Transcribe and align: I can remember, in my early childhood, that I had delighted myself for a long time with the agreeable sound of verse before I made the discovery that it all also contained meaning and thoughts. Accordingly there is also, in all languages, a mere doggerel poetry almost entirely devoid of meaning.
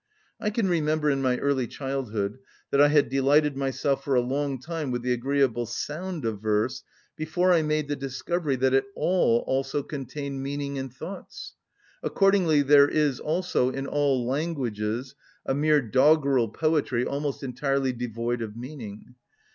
I 0.39 0.49
can 0.49 0.67
remember, 0.67 1.11
in 1.11 1.21
my 1.21 1.37
early 1.37 1.67
childhood, 1.67 2.39
that 2.71 2.81
I 2.81 2.87
had 2.87 3.07
delighted 3.07 3.55
myself 3.55 4.03
for 4.03 4.15
a 4.15 4.19
long 4.19 4.59
time 4.59 4.89
with 4.89 5.03
the 5.03 5.13
agreeable 5.13 5.67
sound 5.67 6.25
of 6.25 6.41
verse 6.41 6.81
before 7.15 7.53
I 7.53 7.61
made 7.61 7.87
the 7.87 7.95
discovery 7.95 8.55
that 8.55 8.73
it 8.73 8.85
all 8.95 9.43
also 9.45 9.83
contained 9.83 10.41
meaning 10.41 10.79
and 10.79 10.91
thoughts. 10.91 11.53
Accordingly 12.01 12.63
there 12.63 12.87
is 12.89 13.19
also, 13.19 13.69
in 13.69 13.85
all 13.85 14.25
languages, 14.25 15.13
a 15.45 15.53
mere 15.53 15.83
doggerel 15.83 16.49
poetry 16.49 17.05
almost 17.05 17.43
entirely 17.43 17.93
devoid 17.93 18.41
of 18.41 18.57
meaning. 18.57 19.13